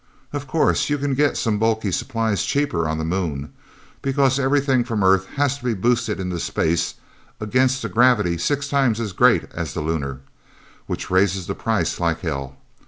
[0.33, 3.53] Of course you can get some bulky supplies cheaper on the Moon,
[4.01, 6.95] because everything from Earth has to be boosted into space
[7.39, 10.21] against a gravity six times as great as the lunar,
[10.87, 12.57] which raises the price like hell.